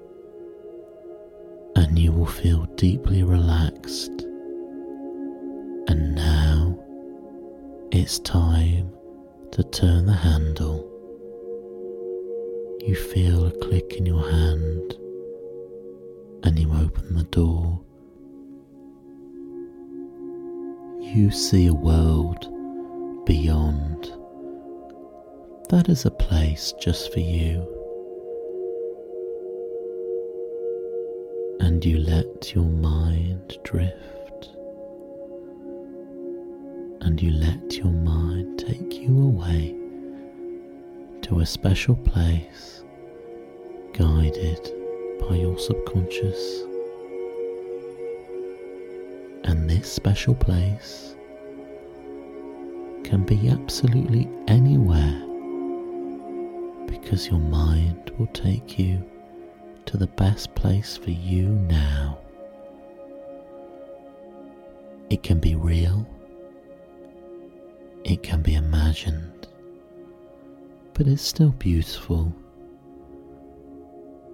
and 1.75 1.99
you 1.99 2.12
will 2.12 2.25
feel 2.25 2.65
deeply 2.75 3.23
relaxed 3.23 4.25
and 5.88 6.15
now 6.15 6.77
it's 7.91 8.19
time 8.19 8.91
to 9.51 9.63
turn 9.63 10.05
the 10.05 10.13
handle. 10.13 10.91
You 12.81 12.95
feel 12.95 13.45
a 13.45 13.51
click 13.51 13.93
in 13.93 14.05
your 14.05 14.29
hand 14.29 14.97
and 16.43 16.58
you 16.60 16.71
open 16.73 17.15
the 17.15 17.23
door. 17.23 17.85
You 21.13 21.32
see 21.32 21.68
a 21.68 21.74
world 21.74 22.46
beyond. 23.26 24.12
That 25.70 25.88
is 25.88 26.06
a 26.06 26.12
place 26.12 26.74
just 26.82 27.13
for 27.13 27.22
you. 27.22 27.62
And 31.62 31.86
you 31.86 32.00
let 32.00 32.54
your 32.54 32.65
mind 32.65 33.58
drift 33.63 34.50
and 37.02 37.22
you 37.22 37.32
let 37.32 37.78
your 37.78 37.94
mind 37.94 38.60
take 38.60 38.94
you 38.96 39.18
away 39.24 39.74
to 41.22 41.39
a 41.39 41.46
special 41.46 41.96
place 41.96 42.84
guided 43.94 44.70
by 45.22 45.36
your 45.36 45.58
subconscious. 45.58 46.63
And 49.47 49.69
this 49.69 49.91
special 49.93 50.34
place 50.34 51.15
can 53.03 53.23
be 53.25 53.47
absolutely 53.47 54.27
anywhere 54.47 55.21
because 56.88 57.27
your 57.27 57.39
mind 57.39 58.12
will 58.17 58.25
take 58.27 58.79
you 58.79 59.08
to 59.86 59.97
the 59.97 60.08
best 60.08 60.55
place 60.55 60.97
for 60.97 61.12
you 61.12 61.49
now. 61.49 62.17
It 65.12 65.21
can 65.21 65.39
be 65.39 65.53
real, 65.53 66.08
it 68.03 68.23
can 68.23 68.41
be 68.41 68.55
imagined, 68.55 69.47
but 70.95 71.05
it's 71.05 71.21
still 71.21 71.51
beautiful. 71.51 72.34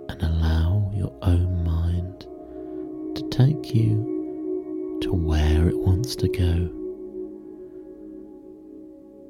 And 0.08 0.24
allow 0.24 0.90
your 0.96 1.14
own 1.22 1.66
mind 1.66 2.22
to 3.16 3.30
take 3.30 3.76
you 3.76 4.11
to 5.02 5.14
where 5.14 5.68
it 5.68 5.78
wants 5.78 6.16
to 6.18 6.28
go. 6.28 6.70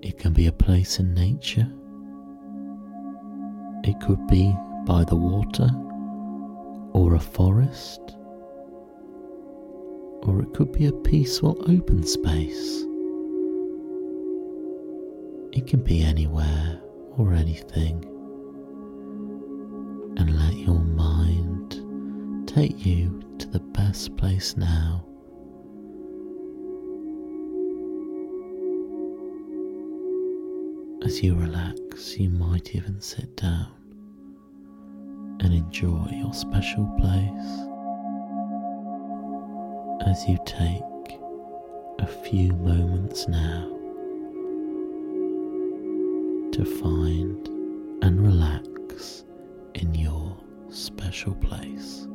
It 0.02 0.18
can 0.18 0.34
be 0.34 0.48
a 0.48 0.52
place 0.52 1.00
in 1.00 1.14
nature. 1.14 1.68
It 3.84 4.00
could 4.02 4.28
be 4.28 4.56
by 4.86 5.04
the 5.04 5.16
water 5.16 5.70
or 6.94 7.16
a 7.16 7.20
forest. 7.20 8.02
Or 10.24 10.42
it 10.42 10.54
could 10.54 10.72
be 10.72 10.86
a 10.86 10.92
peaceful 10.92 11.58
open 11.68 12.04
space. 12.04 12.84
It 15.52 15.68
can 15.68 15.82
be 15.84 16.04
anywhere 16.04 16.80
or 17.18 17.34
anything. 17.34 18.06
And 20.18 20.38
let 20.38 20.56
your 20.56 20.80
mind 20.80 22.48
take 22.48 22.86
you 22.86 23.24
to 23.40 23.48
the 23.48 23.60
best 23.60 24.16
place 24.18 24.56
now. 24.58 25.06
As 31.04 31.24
you 31.24 31.36
relax, 31.36 32.18
you 32.18 32.30
might 32.30 32.76
even 32.76 33.02
sit 33.02 33.36
down 33.36 33.72
and 35.40 35.52
enjoy 35.52 36.08
your 36.12 36.32
special 36.32 36.86
place 37.00 37.68
as 40.08 40.28
you 40.28 40.38
take 40.46 41.20
a 42.00 42.06
few 42.06 42.54
moments 42.54 43.28
now 43.28 43.68
to 46.52 46.66
find 46.66 47.48
and 48.04 48.22
relax 48.22 49.26
in 49.74 49.96
your 49.96 50.38
special 50.70 51.34
place. 51.34 52.08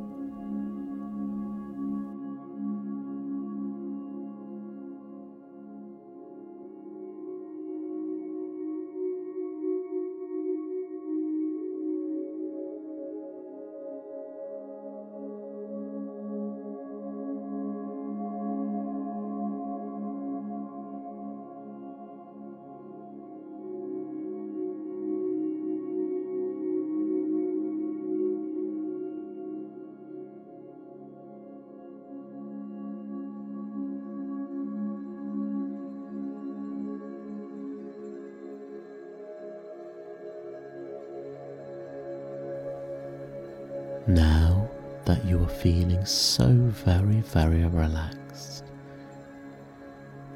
So 46.07 46.47
very, 46.85 47.19
very 47.21 47.65
relaxed, 47.65 48.63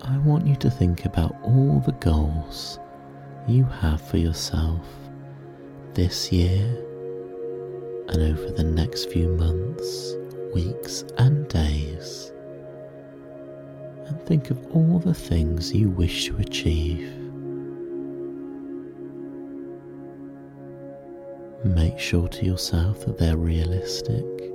I 0.02 0.18
want 0.18 0.46
you 0.46 0.56
to 0.58 0.70
think 0.70 1.06
about 1.06 1.36
all 1.44 1.80
the 1.86 1.94
goals 1.94 2.80
you 3.48 3.64
have 3.64 4.02
for 4.02 4.18
yourself 4.18 4.86
this 5.94 6.32
year 6.32 6.66
and 8.10 8.22
over 8.22 8.52
the 8.52 8.64
next 8.64 9.12
few 9.12 9.30
months, 9.30 10.16
weeks, 10.54 11.06
and 11.18 11.48
days. 11.48 12.32
And 14.08 14.22
think 14.24 14.52
of 14.52 14.66
all 14.76 15.00
the 15.00 15.14
things 15.14 15.74
you 15.74 15.90
wish 15.90 16.26
to 16.26 16.38
achieve. 16.38 17.10
Make 21.64 21.98
sure 22.00 22.28
to 22.28 22.46
yourself 22.46 23.06
that 23.06 23.18
they're 23.18 23.38
realistic 23.38 24.51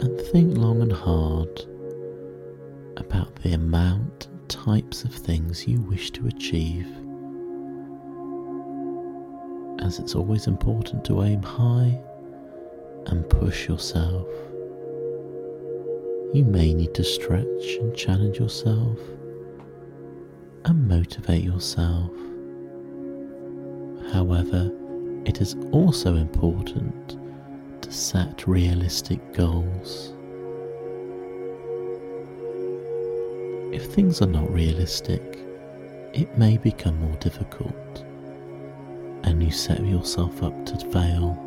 and 0.00 0.20
think 0.20 0.56
long 0.56 0.82
and 0.82 0.92
hard 0.92 1.66
about 2.96 3.34
the 3.36 3.52
amount 3.52 4.26
and 4.26 4.48
types 4.48 5.04
of 5.04 5.12
things 5.12 5.66
you 5.66 5.80
wish 5.82 6.10
to 6.12 6.26
achieve. 6.26 6.86
As 9.80 9.98
it's 9.98 10.14
always 10.14 10.46
important 10.46 11.04
to 11.06 11.22
aim 11.22 11.42
high 11.42 12.00
and 13.06 13.28
push 13.28 13.68
yourself. 13.68 14.26
You 16.32 16.44
may 16.44 16.74
need 16.74 16.94
to 16.94 17.04
stretch 17.04 17.76
and 17.80 17.94
challenge 17.94 18.38
yourself 18.38 18.98
and 20.64 20.88
motivate 20.88 21.44
yourself. 21.44 22.10
However, 24.12 24.72
it 25.26 25.40
is 25.40 25.56
also 25.72 26.16
important 26.16 27.18
set 27.92 28.46
realistic 28.46 29.20
goals. 29.32 30.12
If 33.72 33.86
things 33.92 34.22
are 34.22 34.26
not 34.26 34.52
realistic, 34.52 35.22
it 36.12 36.38
may 36.38 36.56
become 36.58 36.98
more 37.00 37.16
difficult 37.16 38.04
and 39.24 39.42
you 39.42 39.50
set 39.50 39.84
yourself 39.84 40.42
up 40.42 40.66
to 40.66 40.76
fail. 40.90 41.40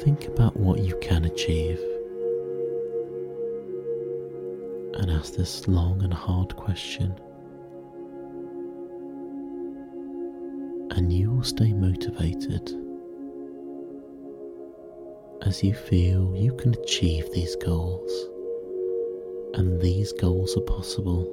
Think 0.00 0.26
about 0.26 0.56
what 0.56 0.80
you 0.80 0.98
can 1.02 1.26
achieve 1.26 1.78
and 4.94 5.10
ask 5.10 5.34
this 5.34 5.68
long 5.68 6.02
and 6.02 6.12
hard 6.12 6.56
question. 6.56 7.14
And 11.00 11.10
you 11.10 11.30
will 11.30 11.42
stay 11.42 11.72
motivated 11.72 12.76
as 15.46 15.64
you 15.64 15.72
feel 15.72 16.36
you 16.36 16.52
can 16.56 16.74
achieve 16.74 17.26
these 17.32 17.56
goals 17.56 18.12
and 19.54 19.80
these 19.80 20.12
goals 20.12 20.54
are 20.58 20.60
possible. 20.60 21.24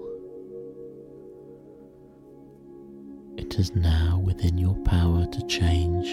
It 3.38 3.60
is 3.60 3.75
now 3.75 4.21
within 4.23 4.58
your 4.58 4.75
power 4.86 5.25
to 5.25 5.47
change. 5.47 6.08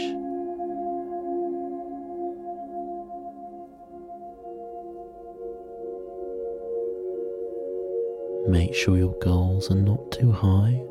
Make 8.49 8.75
sure 8.75 8.99
your 8.99 9.17
goals 9.21 9.71
are 9.71 9.77
not 9.77 10.11
too 10.11 10.33
high 10.33 10.83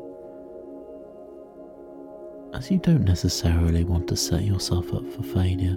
as 2.54 2.70
you 2.70 2.78
don't 2.78 3.04
necessarily 3.04 3.82
want 3.82 4.06
to 4.06 4.16
set 4.16 4.44
yourself 4.44 4.94
up 4.94 5.06
for 5.12 5.22
failure. 5.22 5.76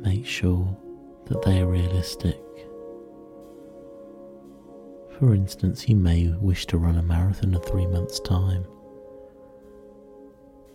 Make 0.00 0.24
sure 0.24 0.76
that 1.26 1.42
they 1.42 1.60
are 1.60 1.66
realistic. 1.66 2.40
For 5.18 5.34
instance, 5.34 5.88
you 5.88 5.96
may 5.96 6.28
wish 6.40 6.66
to 6.66 6.78
run 6.78 6.96
a 6.98 7.02
marathon 7.02 7.54
in 7.54 7.60
three 7.62 7.86
months' 7.86 8.20
time, 8.20 8.64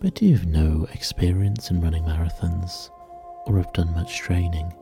but 0.01 0.21
you 0.21 0.35
have 0.35 0.47
no 0.47 0.87
experience 0.93 1.71
in 1.71 1.79
running 1.79 2.03
marathons 2.03 2.89
or 3.45 3.57
have 3.57 3.71
done 3.71 3.93
much 3.93 4.17
training. 4.17 4.73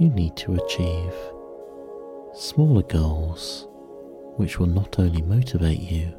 You 0.00 0.08
need 0.10 0.36
to 0.38 0.54
achieve 0.54 1.14
smaller 2.34 2.82
goals 2.82 3.68
which 4.38 4.58
will 4.58 4.66
not 4.66 4.98
only 4.98 5.22
motivate 5.22 5.78
you 5.78 6.12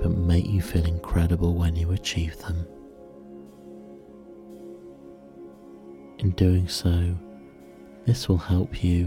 but 0.00 0.10
make 0.10 0.46
you 0.46 0.62
feel 0.62 0.84
incredible 0.84 1.54
when 1.54 1.74
you 1.74 1.90
achieve 1.92 2.38
them. 2.38 2.66
In 6.18 6.30
doing 6.30 6.68
so, 6.68 7.16
this 8.06 8.28
will 8.28 8.38
help 8.38 8.82
you 8.82 9.06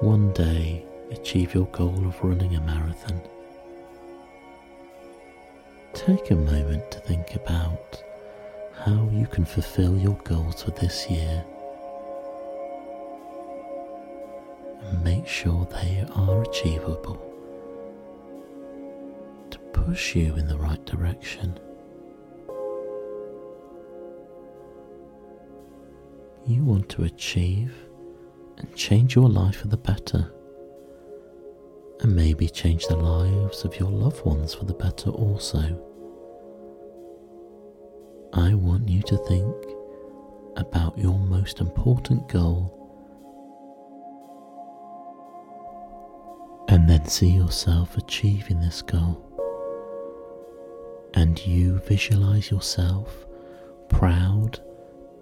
one 0.00 0.32
day 0.32 0.84
achieve 1.10 1.54
your 1.54 1.66
goal 1.66 2.06
of 2.06 2.22
running 2.22 2.54
a 2.56 2.60
marathon. 2.60 3.20
Take 5.92 6.30
a 6.30 6.36
moment 6.36 6.90
to 6.90 7.00
think 7.00 7.34
about 7.34 8.02
how 8.84 9.08
you 9.12 9.26
can 9.26 9.44
fulfill 9.44 9.96
your 9.96 10.18
goals 10.24 10.62
for 10.62 10.70
this 10.72 11.08
year 11.08 11.44
and 14.82 15.04
make 15.04 15.26
sure 15.26 15.66
they 15.66 16.04
are 16.14 16.42
achievable 16.42 17.33
push 19.74 20.16
you 20.16 20.34
in 20.36 20.48
the 20.48 20.56
right 20.56 20.82
direction. 20.86 21.58
You 26.46 26.64
want 26.64 26.88
to 26.90 27.04
achieve 27.04 27.74
and 28.56 28.74
change 28.74 29.14
your 29.14 29.28
life 29.28 29.56
for 29.56 29.68
the 29.68 29.76
better, 29.76 30.32
and 32.00 32.14
maybe 32.14 32.48
change 32.48 32.86
the 32.86 32.96
lives 32.96 33.64
of 33.64 33.78
your 33.78 33.90
loved 33.90 34.24
ones 34.24 34.54
for 34.54 34.64
the 34.64 34.74
better 34.74 35.10
also. 35.10 35.60
I 38.32 38.54
want 38.54 38.88
you 38.88 39.02
to 39.02 39.16
think 39.28 39.54
about 40.56 40.96
your 40.96 41.18
most 41.18 41.60
important 41.60 42.28
goal 42.28 42.80
and 46.68 46.88
then 46.88 47.06
see 47.06 47.28
yourself 47.28 47.96
achieving 47.96 48.60
this 48.60 48.82
goal. 48.82 49.23
And 51.14 51.44
you 51.46 51.78
visualize 51.78 52.50
yourself 52.50 53.24
proud 53.88 54.58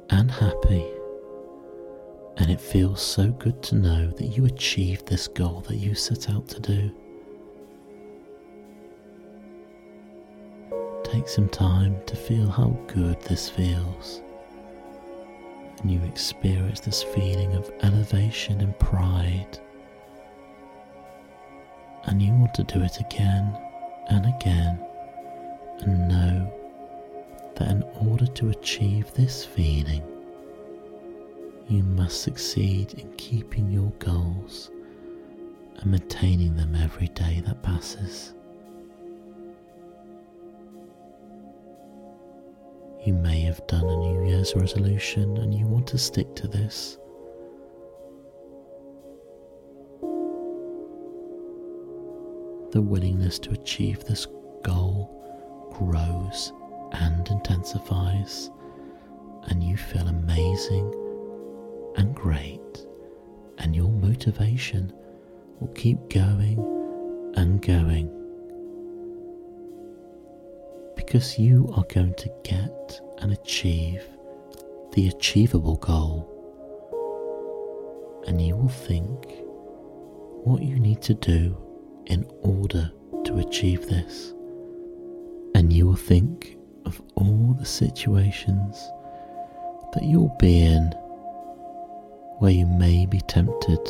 and 0.08 0.30
happy. 0.30 0.86
And 2.38 2.50
it 2.50 2.60
feels 2.60 3.02
so 3.02 3.28
good 3.28 3.62
to 3.64 3.74
know 3.74 4.10
that 4.12 4.28
you 4.28 4.46
achieved 4.46 5.06
this 5.06 5.28
goal 5.28 5.60
that 5.68 5.76
you 5.76 5.94
set 5.94 6.30
out 6.30 6.48
to 6.48 6.60
do. 6.60 6.90
Take 11.04 11.28
some 11.28 11.50
time 11.50 11.96
to 12.06 12.16
feel 12.16 12.48
how 12.48 12.68
good 12.86 13.20
this 13.22 13.50
feels. 13.50 14.22
And 15.80 15.90
you 15.90 16.00
experience 16.04 16.80
this 16.80 17.02
feeling 17.02 17.52
of 17.54 17.70
elevation 17.82 18.62
and 18.62 18.78
pride. 18.78 19.58
And 22.04 22.22
you 22.22 22.32
want 22.32 22.54
to 22.54 22.64
do 22.64 22.82
it 22.82 22.98
again 22.98 23.54
and 24.08 24.24
again 24.24 24.80
and 25.82 26.08
know 26.08 26.52
that 27.56 27.70
in 27.70 27.82
order 28.00 28.26
to 28.26 28.50
achieve 28.50 29.12
this 29.14 29.44
feeling, 29.44 30.02
you 31.68 31.82
must 31.82 32.22
succeed 32.22 32.94
in 32.94 33.12
keeping 33.16 33.70
your 33.70 33.90
goals 33.98 34.70
and 35.76 35.90
maintaining 35.90 36.56
them 36.56 36.74
every 36.74 37.08
day 37.08 37.42
that 37.46 37.62
passes. 37.62 38.34
You 43.04 43.14
may 43.14 43.40
have 43.40 43.66
done 43.66 43.84
a 43.84 43.96
New 43.96 44.28
Year's 44.28 44.54
resolution 44.54 45.36
and 45.38 45.52
you 45.52 45.66
want 45.66 45.88
to 45.88 45.98
stick 45.98 46.36
to 46.36 46.46
this. 46.46 46.98
The 52.70 52.80
willingness 52.80 53.38
to 53.40 53.50
achieve 53.50 54.04
this 54.04 54.26
goal 54.62 55.21
grows 55.72 56.52
and 56.92 57.26
intensifies, 57.28 58.50
and 59.44 59.62
you 59.62 59.76
feel 59.76 60.06
amazing 60.08 60.92
and 61.96 62.14
great, 62.14 62.86
and 63.58 63.74
your 63.74 63.90
motivation 63.90 64.92
will 65.60 65.72
keep 65.74 65.98
going 66.08 66.58
and 67.36 67.60
going. 67.62 68.10
Because 70.96 71.38
you 71.38 71.72
are 71.76 71.84
going 71.84 72.14
to 72.14 72.30
get 72.44 73.00
and 73.18 73.32
achieve 73.32 74.04
the 74.92 75.08
achievable 75.08 75.76
goal, 75.76 76.28
and 78.26 78.40
you 78.40 78.56
will 78.56 78.68
think 78.68 79.26
what 80.44 80.62
you 80.62 80.78
need 80.78 81.00
to 81.02 81.14
do 81.14 81.56
in 82.06 82.26
order 82.42 82.90
to 83.24 83.38
achieve 83.38 83.86
this, 83.86 84.34
you 85.72 85.86
will 85.86 85.96
think 85.96 86.56
of 86.84 87.00
all 87.14 87.56
the 87.58 87.64
situations 87.64 88.76
that 89.94 90.02
you'll 90.02 90.36
be 90.38 90.60
in 90.60 90.82
where 92.38 92.52
you 92.52 92.66
may 92.66 93.06
be 93.06 93.20
tempted 93.22 93.84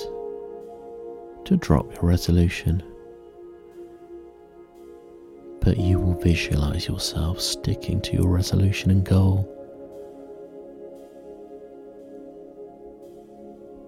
to 1.44 1.56
drop 1.56 1.92
your 1.94 2.04
resolution 2.04 2.82
but 5.62 5.78
you 5.78 5.98
will 5.98 6.18
visualize 6.18 6.88
yourself 6.88 7.40
sticking 7.40 8.00
to 8.00 8.14
your 8.14 8.28
resolution 8.28 8.90
and 8.90 9.04
goal. 9.04 9.48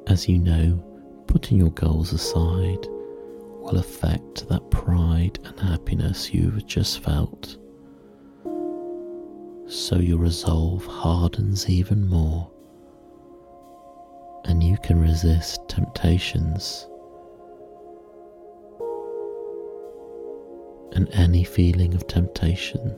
As 0.06 0.28
you 0.28 0.38
know, 0.38 0.82
putting 1.26 1.58
your 1.58 1.72
goals 1.72 2.12
aside 2.12 2.86
will 2.86 3.78
affect 3.78 4.48
that 4.48 4.70
pride 4.70 5.38
and 5.44 5.58
happiness 5.58 6.32
you've 6.32 6.64
just 6.66 7.02
felt. 7.02 7.56
So 9.66 9.96
your 9.96 10.18
resolve 10.18 10.84
hardens 10.86 11.68
even 11.68 12.08
more, 12.08 12.50
and 14.44 14.62
you 14.62 14.76
can 14.82 15.00
resist 15.00 15.60
temptations 15.68 16.86
and 20.94 21.08
any 21.10 21.44
feeling 21.44 21.92
of 21.94 22.06
temptation 22.06 22.96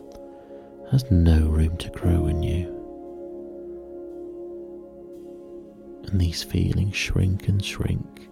has 0.91 1.11
no 1.11 1.47
room 1.49 1.77
to 1.79 1.91
grow 1.91 2.27
in 2.27 2.43
you. 2.43 2.73
And 6.07 6.21
these 6.21 6.43
feelings 6.43 6.95
shrink 6.95 7.49
and 7.49 7.65
shrink 7.65 8.29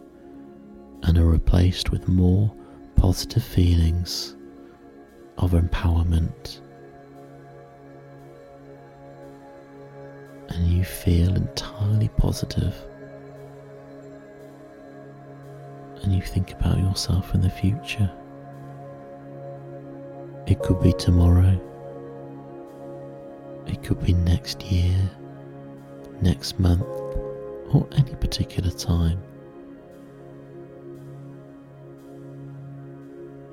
and 1.03 1.19
are 1.19 1.27
replaced 1.27 1.91
with 1.91 2.07
more 2.07 2.55
positive 2.97 3.43
feelings 3.43 4.37
of 5.39 5.53
empowerment. 5.53 6.61
And 10.55 10.67
you 10.69 10.85
feel 10.85 11.35
entirely 11.35 12.09
positive. 12.17 12.75
And 16.03 16.15
you 16.15 16.23
think 16.23 16.53
about 16.53 16.79
yourself 16.79 17.35
in 17.35 17.41
the 17.41 17.51
future. 17.51 18.11
It 20.47 20.61
could 20.63 20.81
be 20.81 20.93
tomorrow. 20.93 21.61
It 23.67 23.83
could 23.83 24.05
be 24.05 24.13
next 24.13 24.63
year, 24.63 25.11
next 26.21 26.61
month, 26.61 26.83
or 26.83 27.89
any 27.97 28.15
particular 28.15 28.71
time. 28.71 29.21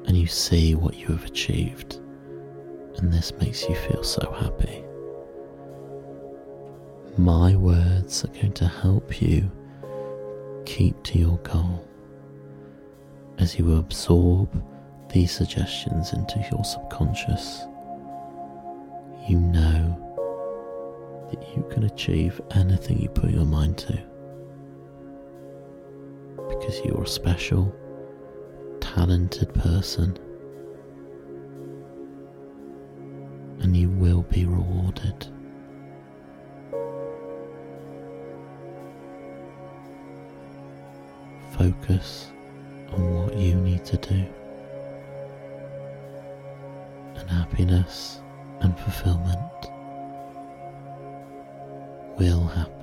And 0.05 0.17
you 0.17 0.27
see 0.27 0.75
what 0.75 0.97
you 0.97 1.07
have 1.07 1.23
achieved, 1.23 2.01
and 2.97 3.11
this 3.11 3.31
makes 3.39 3.67
you 3.69 3.75
feel 3.75 4.03
so 4.03 4.29
happy. 4.37 4.83
My 7.17 7.55
words 7.55 8.23
are 8.23 8.29
going 8.29 8.53
to 8.53 8.67
help 8.67 9.21
you 9.21 9.51
keep 10.65 11.01
to 11.03 11.19
your 11.19 11.37
goal 11.39 11.85
as 13.41 13.57
you 13.57 13.75
absorb 13.75 14.63
these 15.11 15.31
suggestions 15.31 16.13
into 16.13 16.39
your 16.51 16.63
subconscious, 16.63 17.61
you 19.27 19.39
know 19.39 19.97
that 21.31 21.55
you 21.55 21.67
can 21.71 21.83
achieve 21.83 22.39
anything 22.51 23.01
you 23.01 23.09
put 23.09 23.31
your 23.31 23.45
mind 23.45 23.77
to. 23.79 23.99
Because 26.49 26.79
you're 26.85 27.03
a 27.03 27.07
special, 27.07 27.73
talented 28.79 29.53
person. 29.53 30.17
And 33.59 33.75
you 33.75 33.89
will 33.89 34.21
be 34.23 34.45
rewarded. 34.45 35.27
Focus 41.61 42.31
on 42.91 43.13
what 43.13 43.37
you 43.37 43.53
need 43.53 43.85
to 43.85 43.95
do 43.97 44.25
And 47.17 47.29
happiness 47.29 48.19
and 48.61 48.75
fulfillment 48.79 49.69
will 52.17 52.47
happen. 52.47 52.80